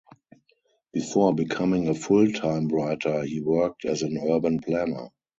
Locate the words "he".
3.23-3.39